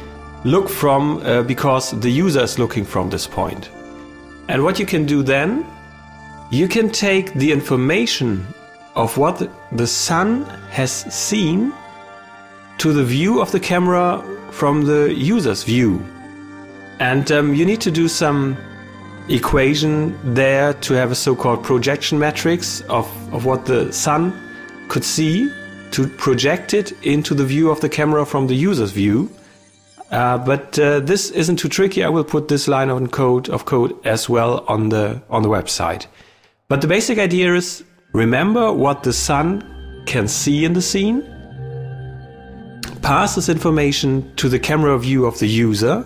look 0.45 0.69
from 0.69 1.19
uh, 1.19 1.43
because 1.43 1.91
the 2.01 2.11
user 2.11 2.43
is 2.43 2.59
looking 2.59 2.85
from 2.85 3.11
this 3.11 3.27
point. 3.27 3.71
And 4.49 4.63
what 4.63 4.79
you 4.79 4.87
can 4.87 5.07
do 5.07 5.23
then, 5.23 5.67
you 6.51 6.69
can 6.69 6.91
take 6.91 7.33
the 7.35 7.51
information 7.51 8.47
of 8.95 9.17
what 9.19 9.49
the 9.73 9.87
sun 9.87 10.45
has 10.71 10.93
seen 11.13 11.73
to 12.79 12.93
the 12.93 13.05
view 13.05 13.41
of 13.41 13.51
the 13.53 13.61
camera 13.61 14.23
from 14.51 14.85
the 14.85 15.13
user's 15.15 15.65
view. 15.65 16.05
And 17.01 17.31
um, 17.33 17.55
you 17.55 17.65
need 17.65 17.81
to 17.81 17.91
do 17.91 18.09
some 18.09 18.57
equation 19.29 20.35
there 20.35 20.75
to 20.75 20.95
have 20.95 21.11
a 21.11 21.15
so-called 21.15 21.63
projection 21.63 22.19
matrix 22.19 22.83
of, 22.83 23.07
of 23.33 23.45
what 23.47 23.67
the 23.67 23.93
sun 23.93 24.33
could 24.89 25.05
see 25.05 25.51
to 25.93 26.07
project 26.07 26.75
it 26.75 26.93
into 27.05 27.35
the 27.35 27.45
view 27.45 27.71
of 27.71 27.81
the 27.81 27.89
camera 27.89 28.27
from 28.27 28.47
the 28.47 28.55
user's 28.55 28.91
view. 28.91 29.31
Uh, 30.11 30.39
but 30.39 30.79
uh, 30.79 31.01
this 31.01 31.31
isn't 31.31 31.57
too 31.57 31.69
tricky. 31.69 32.05
I 32.05 32.09
will 32.09 32.25
put 32.25 32.49
this 32.49 32.69
line 32.69 32.91
of 32.91 33.11
code 33.11 33.49
of 33.49 33.65
code 33.65 33.97
as 34.05 34.29
well 34.29 34.65
on 34.69 34.91
the 34.91 35.23
on 35.31 35.43
the 35.43 35.49
website. 35.49 36.07
But 36.69 36.83
the 36.83 36.87
basic 36.87 37.19
idea 37.19 37.55
is 37.55 37.83
remember 38.13 38.73
what 38.73 39.03
the 39.03 39.13
sun 39.13 40.03
can 40.07 40.29
see 40.29 40.65
in 40.65 40.75
the 40.75 40.83
scene, 40.83 41.23
pass 43.03 43.35
this 43.35 43.49
information 43.49 44.35
to 44.37 44.49
the 44.49 44.59
camera 44.59 44.99
view 44.99 45.27
of 45.27 45.39
the 45.39 45.49
user, 45.49 46.05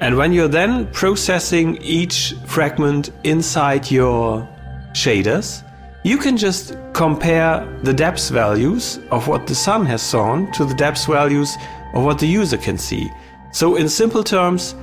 and 0.00 0.16
when 0.16 0.32
you're 0.32 0.48
then 0.48 0.86
processing 0.92 1.76
each 1.82 2.34
fragment 2.46 3.10
inside 3.24 3.90
your 3.90 4.48
shaders, 4.92 5.62
you 6.04 6.16
can 6.16 6.38
just 6.38 6.76
compare 6.94 7.66
the 7.82 7.92
depth 7.92 8.30
values 8.30 8.98
of 9.10 9.28
what 9.28 9.46
the 9.46 9.54
sun 9.54 9.84
has 9.84 10.00
sawn 10.00 10.50
to 10.52 10.64
the 10.64 10.74
depth 10.74 11.06
values 11.06 11.54
of 11.92 12.04
what 12.04 12.18
the 12.18 12.26
user 12.26 12.56
can 12.56 12.78
see. 12.78 13.10
So, 13.52 13.76
in 13.76 13.88
simple 13.88 14.24
terms, 14.24 14.74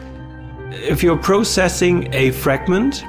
if 0.71 1.01
you're 1.01 1.17
processing 1.17 2.13
a 2.13 2.31
fragment 2.31 3.03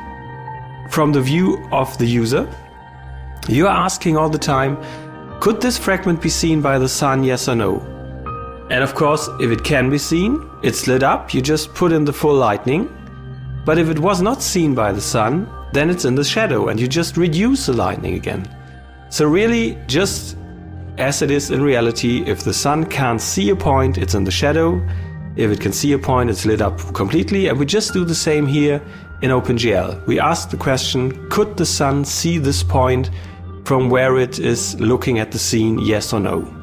from 0.91 1.13
the 1.13 1.21
view 1.21 1.69
of 1.73 1.99
the 1.99 2.07
user, 2.07 2.49
you're 3.49 3.69
asking 3.69 4.17
all 4.17 4.31
the 4.31 4.39
time, 4.39 4.79
could 5.41 5.61
this 5.61 5.77
fragment 5.77 6.23
be 6.23 6.31
seen 6.31 6.63
by 6.63 6.79
the 6.79 6.89
sun, 6.89 7.23
yes 7.23 7.49
or 7.49 7.55
no? 7.55 7.98
And 8.71 8.85
of 8.85 8.95
course, 8.95 9.29
if 9.41 9.51
it 9.51 9.65
can 9.65 9.89
be 9.89 9.99
seen, 9.99 10.49
it's 10.63 10.87
lit 10.87 11.03
up, 11.03 11.33
you 11.33 11.41
just 11.41 11.75
put 11.75 11.91
in 11.91 12.05
the 12.05 12.13
full 12.13 12.35
lightning. 12.35 12.95
But 13.65 13.79
if 13.79 13.89
it 13.89 13.99
was 13.99 14.21
not 14.21 14.43
seen 14.43 14.75
by 14.75 14.93
the 14.93 15.01
sun, 15.01 15.49
then 15.73 15.91
it's 15.91 16.05
in 16.05 16.15
the 16.15 16.25
shadow 16.25 16.69
and 16.69 16.79
you 16.79 16.87
just 16.87 17.17
reduce 17.17 17.67
the 17.67 17.73
lightning 17.73 18.15
again. 18.15 18.49
So, 19.11 19.27
really, 19.27 19.79
just 19.87 20.37
as 20.99 21.23
it 21.23 21.31
is 21.31 21.51
in 21.51 21.63
reality, 21.63 22.25
if 22.27 22.45
the 22.45 22.53
sun 22.53 22.85
can't 22.85 23.21
see 23.21 23.51
a 23.51 23.57
point, 23.57 23.97
it's 23.97 24.15
in 24.15 24.25
the 24.25 24.31
shadow. 24.31 24.87
If 25.37 25.51
it 25.51 25.61
can 25.61 25.73
see 25.73 25.93
a 25.93 25.99
point, 25.99 26.29
it's 26.29 26.45
lit 26.45 26.61
up 26.61 26.79
completely. 26.93 27.49
And 27.49 27.59
we 27.59 27.65
just 27.65 27.93
do 27.93 28.05
the 28.05 28.15
same 28.15 28.47
here 28.47 28.83
in 29.23 29.31
OpenGL. 29.31 30.07
We 30.07 30.21
ask 30.21 30.51
the 30.51 30.57
question 30.57 31.29
could 31.31 31.57
the 31.57 31.67
sun 31.67 32.05
see 32.05 32.39
this 32.39 32.63
point 32.63 33.11
from 33.65 33.89
where 33.89 34.19
it 34.19 34.39
is 34.39 34.79
looking 34.81 35.19
at 35.19 35.33
the 35.33 35.39
scene, 35.39 35.79
yes 35.79 36.13
or 36.13 36.21
no? 36.21 36.58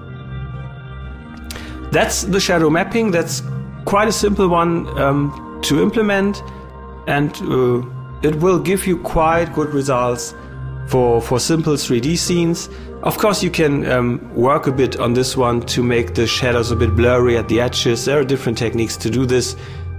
That's 1.95 2.23
the 2.23 2.41
shadow 2.41 2.69
mapping. 2.69 3.11
That's 3.11 3.41
quite 3.85 4.09
a 4.09 4.11
simple 4.11 4.49
one 4.49 4.85
um, 4.99 5.61
to 5.63 5.81
implement, 5.81 6.43
and 7.07 7.31
uh, 7.43 7.87
it 8.21 8.35
will 8.41 8.59
give 8.59 8.85
you 8.85 8.97
quite 8.97 9.53
good 9.53 9.73
results 9.73 10.35
for 10.87 11.21
for 11.21 11.39
simple 11.39 11.75
3D 11.75 12.17
scenes. 12.17 12.67
Of 13.03 13.17
course, 13.17 13.41
you 13.41 13.49
can 13.49 13.89
um, 13.89 14.19
work 14.35 14.67
a 14.67 14.73
bit 14.73 14.99
on 14.99 15.13
this 15.13 15.37
one 15.37 15.61
to 15.67 15.81
make 15.81 16.15
the 16.15 16.27
shadows 16.27 16.69
a 16.69 16.75
bit 16.75 16.93
blurry 16.97 17.37
at 17.37 17.47
the 17.47 17.61
edges. 17.61 18.03
There 18.03 18.19
are 18.19 18.25
different 18.25 18.57
techniques 18.57 18.97
to 18.97 19.09
do 19.09 19.25
this, 19.25 19.55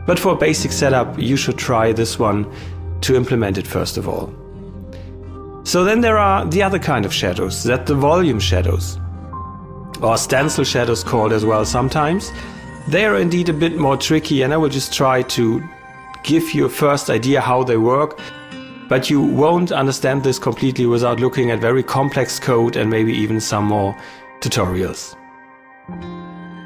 but 0.06 0.18
for 0.18 0.34
a 0.34 0.36
basic 0.36 0.72
setup, 0.72 1.18
you 1.18 1.38
should 1.38 1.56
try 1.56 1.92
this 1.94 2.18
one 2.18 2.44
to 3.00 3.16
implement 3.16 3.56
it 3.56 3.66
first 3.66 3.96
of 3.96 4.06
all. 4.06 4.34
So 5.64 5.82
then 5.82 6.02
there 6.02 6.18
are 6.18 6.44
the 6.44 6.62
other 6.62 6.78
kind 6.78 7.06
of 7.06 7.14
shadows, 7.14 7.62
that 7.62 7.86
the 7.86 7.94
volume 7.94 8.38
shadows 8.38 8.98
or 10.02 10.16
stencil 10.18 10.64
shadows 10.64 11.02
called 11.02 11.32
as 11.32 11.44
well 11.44 11.64
sometimes. 11.64 12.32
They 12.88 13.04
are 13.04 13.18
indeed 13.18 13.48
a 13.48 13.52
bit 13.52 13.76
more 13.76 13.96
tricky, 13.96 14.42
and 14.42 14.52
I 14.52 14.56
will 14.56 14.68
just 14.68 14.92
try 14.92 15.22
to 15.22 15.62
give 16.22 16.54
you 16.54 16.66
a 16.66 16.68
first 16.68 17.10
idea 17.10 17.40
how 17.40 17.64
they 17.64 17.76
work. 17.76 18.18
But 18.88 19.10
you 19.10 19.20
won't 19.20 19.72
understand 19.72 20.22
this 20.22 20.38
completely 20.38 20.86
without 20.86 21.18
looking 21.18 21.50
at 21.50 21.58
very 21.58 21.82
complex 21.82 22.38
code 22.38 22.76
and 22.76 22.88
maybe 22.88 23.12
even 23.12 23.40
some 23.40 23.64
more 23.64 23.96
tutorials. 24.40 25.16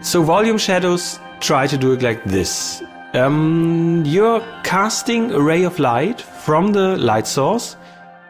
So, 0.02 0.22
volume 0.22 0.58
shadows 0.58 1.18
try 1.40 1.66
to 1.66 1.76
do 1.76 1.92
it 1.92 2.02
like 2.02 2.22
this. 2.24 2.82
Um, 3.14 4.02
you're 4.06 4.40
casting 4.62 5.32
a 5.32 5.40
ray 5.40 5.64
of 5.64 5.78
light 5.78 6.20
from 6.20 6.72
the 6.72 6.96
light 6.98 7.26
source 7.26 7.76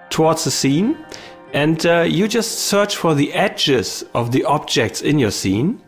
towards 0.08 0.44
the 0.44 0.50
scene, 0.50 0.96
and 1.52 1.84
uh, 1.86 2.02
you 2.02 2.28
just 2.28 2.60
search 2.60 2.96
for 2.96 3.14
the 3.14 3.32
edges 3.32 4.04
of 4.14 4.32
the 4.32 4.44
objects 4.44 5.02
in 5.02 5.18
your 5.18 5.30
scene, 5.30 5.80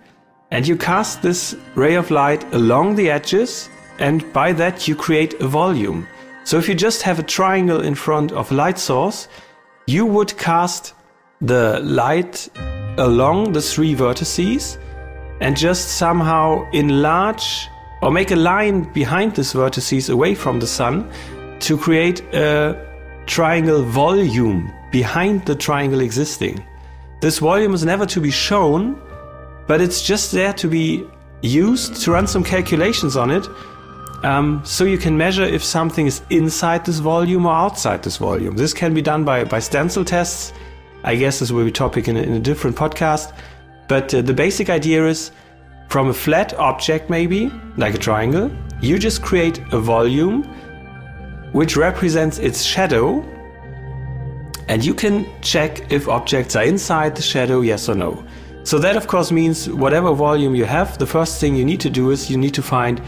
and 0.50 0.66
you 0.66 0.76
cast 0.76 1.22
this 1.22 1.56
ray 1.74 1.94
of 1.94 2.10
light 2.10 2.44
along 2.52 2.96
the 2.96 3.10
edges, 3.10 3.68
and 3.98 4.30
by 4.32 4.52
that 4.52 4.88
you 4.88 4.96
create 4.96 5.34
a 5.40 5.46
volume. 5.46 6.06
So 6.44 6.58
if 6.58 6.68
you 6.68 6.74
just 6.74 7.02
have 7.02 7.18
a 7.18 7.22
triangle 7.22 7.80
in 7.80 7.94
front 7.94 8.32
of 8.32 8.50
light 8.50 8.78
source, 8.78 9.28
you 9.86 10.04
would 10.06 10.36
cast 10.36 10.94
the 11.40 11.80
light 11.80 12.48
along 12.98 13.52
the 13.52 13.62
three 13.62 13.94
vertices 13.94 14.78
and 15.40 15.56
just 15.56 15.96
somehow 15.96 16.68
enlarge 16.72 17.68
or 18.00 18.10
make 18.10 18.30
a 18.30 18.36
line 18.36 18.92
behind 18.92 19.34
these 19.34 19.52
vertices 19.52 20.10
away 20.10 20.34
from 20.34 20.60
the 20.60 20.66
sun 20.66 21.10
to 21.60 21.76
create 21.78 22.20
a 22.34 22.76
triangle 23.26 23.82
volume 23.82 24.72
behind 24.92 25.44
the 25.46 25.56
triangle 25.56 26.00
existing. 26.00 26.64
This 27.20 27.38
volume 27.38 27.74
is 27.74 27.84
never 27.84 28.06
to 28.06 28.20
be 28.20 28.30
shown, 28.30 29.00
but 29.66 29.80
it's 29.80 30.02
just 30.02 30.30
there 30.30 30.52
to 30.52 30.68
be 30.68 31.04
used 31.40 31.96
to 32.02 32.12
run 32.12 32.26
some 32.26 32.44
calculations 32.44 33.16
on 33.16 33.30
it. 33.30 33.48
Um, 34.22 34.60
so 34.64 34.84
you 34.84 34.98
can 34.98 35.16
measure 35.16 35.42
if 35.42 35.64
something 35.64 36.06
is 36.06 36.22
inside 36.30 36.84
this 36.84 36.98
volume 36.98 37.46
or 37.46 37.52
outside 37.52 38.04
this 38.04 38.18
volume. 38.18 38.56
This 38.56 38.72
can 38.72 38.94
be 38.94 39.02
done 39.02 39.24
by, 39.24 39.42
by 39.44 39.58
stencil 39.58 40.04
tests. 40.04 40.52
I 41.02 41.16
guess 41.16 41.40
this 41.40 41.50
will 41.50 41.64
be 41.64 41.72
topic 41.72 42.06
in 42.06 42.16
a, 42.16 42.22
in 42.22 42.34
a 42.34 42.40
different 42.40 42.76
podcast. 42.76 43.32
But 43.88 44.14
uh, 44.14 44.22
the 44.22 44.34
basic 44.34 44.70
idea 44.70 45.06
is 45.06 45.32
from 45.88 46.08
a 46.08 46.14
flat 46.14 46.54
object, 46.54 47.10
maybe 47.10 47.50
like 47.76 47.94
a 47.94 47.98
triangle, 47.98 48.50
you 48.80 48.98
just 48.98 49.22
create 49.22 49.58
a 49.72 49.78
volume 49.78 50.44
which 51.52 51.76
represents 51.76 52.38
its 52.38 52.62
shadow 52.62 53.24
and 54.72 54.82
you 54.82 54.94
can 54.94 55.26
check 55.42 55.92
if 55.92 56.08
objects 56.08 56.56
are 56.56 56.64
inside 56.64 57.14
the 57.14 57.20
shadow, 57.20 57.60
yes 57.60 57.90
or 57.90 57.94
no. 57.94 58.24
So 58.64 58.78
that 58.78 58.96
of 58.96 59.06
course 59.06 59.30
means 59.30 59.68
whatever 59.68 60.14
volume 60.14 60.54
you 60.54 60.64
have, 60.64 60.96
the 60.96 61.06
first 61.06 61.38
thing 61.38 61.54
you 61.54 61.64
need 61.66 61.80
to 61.80 61.90
do 61.90 62.10
is 62.10 62.30
you 62.30 62.38
need 62.38 62.54
to 62.54 62.62
find 62.62 63.02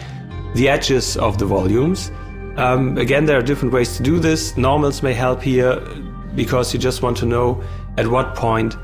the 0.54 0.68
edges 0.68 1.16
of 1.16 1.38
the 1.38 1.46
volumes. 1.46 2.12
Um, 2.58 2.98
again, 2.98 3.24
there 3.24 3.38
are 3.38 3.42
different 3.42 3.72
ways 3.72 3.96
to 3.96 4.02
do 4.02 4.18
this. 4.18 4.58
Normals 4.58 5.02
may 5.02 5.14
help 5.14 5.40
here 5.40 5.80
because 6.34 6.74
you 6.74 6.78
just 6.78 7.00
want 7.00 7.16
to 7.16 7.24
know 7.24 7.64
at 7.96 8.08
what 8.08 8.34
point 8.34 8.76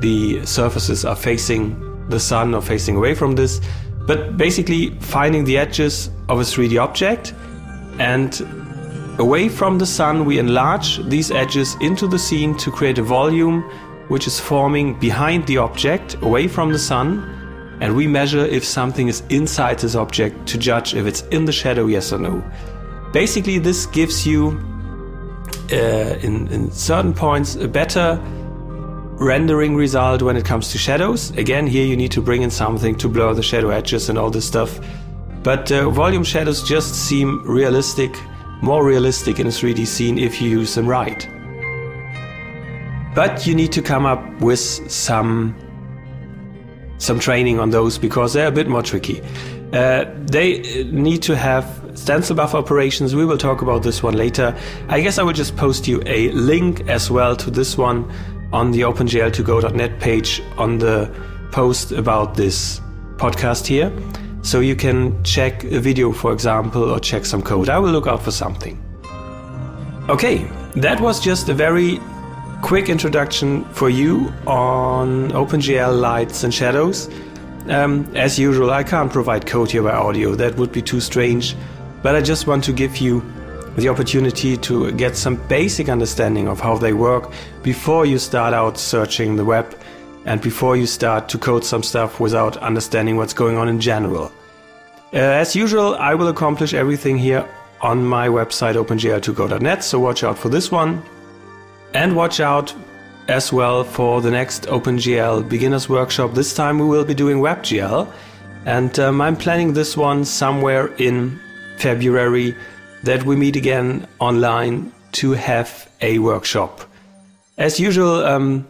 the 0.00 0.44
surfaces 0.44 1.04
are 1.04 1.14
facing 1.14 2.08
the 2.08 2.18
sun 2.18 2.54
or 2.54 2.60
facing 2.60 2.96
away 2.96 3.14
from 3.14 3.36
this. 3.36 3.60
But 4.00 4.36
basically, 4.36 4.90
finding 4.98 5.44
the 5.44 5.56
edges 5.58 6.10
of 6.28 6.40
a 6.40 6.42
3D 6.42 6.82
object 6.82 7.34
and 8.00 8.59
Away 9.20 9.50
from 9.50 9.76
the 9.76 9.84
sun, 9.84 10.24
we 10.24 10.38
enlarge 10.38 10.96
these 11.10 11.30
edges 11.30 11.76
into 11.82 12.06
the 12.06 12.18
scene 12.18 12.56
to 12.56 12.70
create 12.70 12.96
a 12.96 13.02
volume 13.02 13.60
which 14.08 14.26
is 14.26 14.40
forming 14.40 14.98
behind 14.98 15.46
the 15.46 15.58
object, 15.58 16.16
away 16.22 16.48
from 16.48 16.72
the 16.72 16.78
sun, 16.78 17.18
and 17.82 17.94
we 17.94 18.06
measure 18.06 18.46
if 18.46 18.64
something 18.64 19.08
is 19.08 19.22
inside 19.28 19.78
this 19.78 19.94
object 19.94 20.46
to 20.48 20.56
judge 20.56 20.94
if 20.94 21.04
it's 21.04 21.20
in 21.32 21.44
the 21.44 21.52
shadow, 21.52 21.84
yes 21.84 22.14
or 22.14 22.18
no. 22.18 22.42
Basically, 23.12 23.58
this 23.58 23.84
gives 23.84 24.26
you, 24.26 24.58
uh, 25.70 26.16
in, 26.22 26.48
in 26.48 26.70
certain 26.70 27.12
points, 27.12 27.56
a 27.56 27.68
better 27.68 28.18
rendering 29.18 29.76
result 29.76 30.22
when 30.22 30.34
it 30.34 30.46
comes 30.46 30.72
to 30.72 30.78
shadows. 30.78 31.30
Again, 31.32 31.66
here 31.66 31.84
you 31.84 31.94
need 31.94 32.12
to 32.12 32.22
bring 32.22 32.40
in 32.40 32.50
something 32.50 32.96
to 32.96 33.06
blur 33.06 33.34
the 33.34 33.42
shadow 33.42 33.68
edges 33.68 34.08
and 34.08 34.18
all 34.18 34.30
this 34.30 34.46
stuff. 34.46 34.80
But 35.42 35.70
uh, 35.70 35.90
volume 35.90 36.24
shadows 36.24 36.66
just 36.66 36.94
seem 36.94 37.42
realistic 37.46 38.16
more 38.62 38.84
realistic 38.84 39.38
in 39.38 39.46
a 39.46 39.50
3D 39.50 39.86
scene 39.86 40.18
if 40.18 40.40
you 40.40 40.50
use 40.50 40.74
them 40.74 40.86
right. 40.86 41.28
But 43.14 43.46
you 43.46 43.54
need 43.54 43.72
to 43.72 43.82
come 43.82 44.06
up 44.06 44.40
with 44.40 44.60
some 44.60 45.56
some 46.98 47.18
training 47.18 47.58
on 47.58 47.70
those 47.70 47.96
because 47.98 48.34
they're 48.34 48.48
a 48.48 48.52
bit 48.52 48.68
more 48.68 48.82
tricky. 48.82 49.22
Uh, 49.72 50.04
they 50.30 50.84
need 50.84 51.22
to 51.22 51.34
have 51.34 51.64
stencil 51.94 52.36
buffer 52.36 52.58
operations. 52.58 53.14
We 53.14 53.24
will 53.24 53.38
talk 53.38 53.62
about 53.62 53.82
this 53.82 54.02
one 54.02 54.14
later. 54.14 54.56
I 54.88 55.00
guess 55.00 55.18
I 55.18 55.22
will 55.22 55.32
just 55.32 55.56
post 55.56 55.88
you 55.88 56.02
a 56.06 56.30
link 56.32 56.88
as 56.88 57.10
well 57.10 57.36
to 57.36 57.50
this 57.50 57.78
one 57.78 58.10
on 58.52 58.70
the 58.72 58.80
OpenGL2Go.net 58.80 59.98
page 60.00 60.42
on 60.58 60.78
the 60.78 61.10
post 61.52 61.92
about 61.92 62.34
this 62.34 62.80
podcast 63.16 63.66
here. 63.66 63.90
So 64.42 64.60
you 64.60 64.74
can 64.74 65.22
check 65.22 65.64
a 65.64 65.80
video, 65.80 66.12
for 66.12 66.32
example, 66.32 66.90
or 66.90 66.98
check 66.98 67.24
some 67.24 67.42
code. 67.42 67.68
I 67.68 67.78
will 67.78 67.90
look 67.90 68.06
out 68.06 68.22
for 68.22 68.30
something. 68.30 68.82
Okay, 70.08 70.38
that 70.76 71.00
was 71.00 71.20
just 71.20 71.48
a 71.48 71.54
very 71.54 72.00
quick 72.62 72.88
introduction 72.88 73.64
for 73.66 73.90
you 73.90 74.32
on 74.46 75.30
OpenGL 75.30 76.00
lights 76.00 76.44
and 76.44 76.52
shadows. 76.52 77.08
Um, 77.68 78.10
as 78.16 78.38
usual, 78.38 78.70
I 78.70 78.82
can't 78.82 79.12
provide 79.12 79.46
code 79.46 79.70
here 79.70 79.82
by 79.82 79.92
audio, 79.92 80.34
that 80.34 80.56
would 80.56 80.72
be 80.72 80.82
too 80.82 81.00
strange, 81.00 81.54
but 82.02 82.14
I 82.16 82.20
just 82.20 82.46
want 82.46 82.64
to 82.64 82.72
give 82.72 82.96
you 82.98 83.22
the 83.76 83.88
opportunity 83.88 84.56
to 84.56 84.90
get 84.92 85.16
some 85.16 85.36
basic 85.46 85.88
understanding 85.88 86.48
of 86.48 86.58
how 86.60 86.76
they 86.76 86.92
work 86.92 87.30
before 87.62 88.04
you 88.06 88.18
start 88.18 88.52
out 88.52 88.78
searching 88.78 89.36
the 89.36 89.44
web 89.44 89.74
and 90.24 90.40
before 90.40 90.76
you 90.76 90.86
start 90.86 91.28
to 91.28 91.38
code 91.38 91.64
some 91.64 91.82
stuff 91.82 92.20
without 92.20 92.56
understanding 92.58 93.16
what's 93.16 93.34
going 93.34 93.56
on 93.56 93.68
in 93.68 93.80
general. 93.80 94.32
Uh, 95.12 95.16
as 95.16 95.56
usual, 95.56 95.96
I 95.96 96.14
will 96.14 96.28
accomplish 96.28 96.74
everything 96.74 97.18
here 97.18 97.48
on 97.80 98.04
my 98.04 98.28
website 98.28 98.74
opengl2go.net, 98.74 99.82
so 99.82 99.98
watch 99.98 100.22
out 100.22 100.38
for 100.38 100.48
this 100.48 100.70
one. 100.70 101.02
And 101.94 102.14
watch 102.14 102.38
out 102.38 102.74
as 103.26 103.52
well 103.52 103.82
for 103.84 104.20
the 104.20 104.30
next 104.30 104.64
OpenGL 104.64 105.48
beginners 105.48 105.88
workshop. 105.88 106.34
This 106.34 106.54
time 106.54 106.78
we 106.78 106.86
will 106.86 107.04
be 107.04 107.14
doing 107.14 107.38
WebGL, 107.38 108.06
and 108.66 108.98
um, 108.98 109.20
I'm 109.20 109.36
planning 109.36 109.72
this 109.72 109.96
one 109.96 110.24
somewhere 110.24 110.88
in 110.98 111.40
February 111.78 112.54
that 113.02 113.24
we 113.24 113.34
meet 113.34 113.56
again 113.56 114.06
online 114.18 114.92
to 115.12 115.32
have 115.32 115.90
a 116.02 116.18
workshop. 116.18 116.82
As 117.56 117.80
usual, 117.80 118.24
um, 118.24 118.66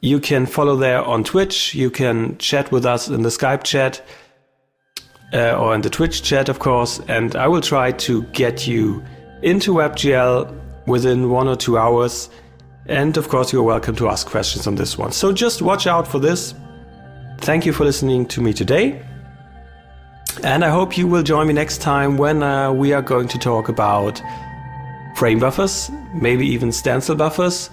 you 0.00 0.20
can 0.20 0.46
follow 0.46 0.76
there 0.76 1.02
on 1.02 1.24
Twitch. 1.24 1.74
You 1.74 1.90
can 1.90 2.36
chat 2.38 2.70
with 2.70 2.84
us 2.84 3.08
in 3.08 3.22
the 3.22 3.28
Skype 3.30 3.64
chat 3.64 4.04
uh, 5.32 5.56
or 5.58 5.74
in 5.74 5.80
the 5.80 5.90
Twitch 5.90 6.22
chat, 6.22 6.48
of 6.48 6.58
course. 6.58 7.00
And 7.08 7.34
I 7.36 7.48
will 7.48 7.60
try 7.60 7.92
to 7.92 8.22
get 8.24 8.66
you 8.66 9.02
into 9.42 9.74
WebGL 9.74 10.86
within 10.86 11.30
one 11.30 11.48
or 11.48 11.56
two 11.56 11.78
hours. 11.78 12.30
And 12.86 13.16
of 13.16 13.28
course, 13.28 13.52
you're 13.52 13.62
welcome 13.62 13.96
to 13.96 14.08
ask 14.08 14.26
questions 14.26 14.66
on 14.66 14.76
this 14.76 14.96
one. 14.96 15.12
So 15.12 15.32
just 15.32 15.62
watch 15.62 15.86
out 15.86 16.06
for 16.06 16.18
this. 16.18 16.54
Thank 17.38 17.66
you 17.66 17.72
for 17.72 17.84
listening 17.84 18.26
to 18.26 18.40
me 18.40 18.52
today. 18.52 19.02
And 20.44 20.64
I 20.64 20.68
hope 20.68 20.96
you 20.96 21.06
will 21.06 21.22
join 21.22 21.46
me 21.46 21.54
next 21.54 21.78
time 21.78 22.18
when 22.18 22.42
uh, 22.42 22.70
we 22.72 22.92
are 22.92 23.02
going 23.02 23.28
to 23.28 23.38
talk 23.38 23.68
about 23.68 24.20
frame 25.16 25.38
buffers, 25.38 25.90
maybe 26.14 26.46
even 26.46 26.70
stencil 26.70 27.16
buffers. 27.16 27.70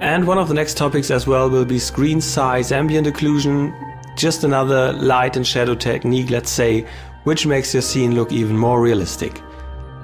And 0.00 0.26
one 0.26 0.38
of 0.38 0.48
the 0.48 0.54
next 0.54 0.76
topics 0.76 1.10
as 1.10 1.26
well 1.26 1.48
will 1.48 1.64
be 1.64 1.78
screen 1.78 2.20
space, 2.20 2.70
ambient 2.70 3.06
occlusion, 3.06 3.74
just 4.16 4.44
another 4.44 4.92
light 4.92 5.36
and 5.36 5.46
shadow 5.46 5.74
technique, 5.74 6.30
let's 6.30 6.50
say, 6.50 6.86
which 7.24 7.46
makes 7.46 7.72
your 7.72 7.82
scene 7.82 8.14
look 8.14 8.32
even 8.32 8.56
more 8.56 8.80
realistic. 8.80 9.42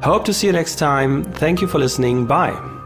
Hope 0.03 0.25
to 0.25 0.33
see 0.33 0.49
you 0.49 0.53
next 0.53 0.77
time. 0.77 1.25
Thank 1.25 1.61
you 1.61 1.69
for 1.69 1.79
listening. 1.79 2.27
Bye. 2.27 2.82